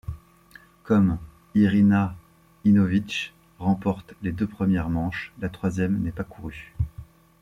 Comme 0.81 1.19
Iryna 1.53 2.15
Yanovych 2.65 3.33
remporte 3.59 4.15
les 4.23 4.31
deux 4.31 4.47
premières 4.47 4.89
manches, 4.89 5.31
la 5.39 5.47
troisième 5.49 6.01
n'est 6.01 6.11
pas 6.11 6.23
courue. 6.23 6.73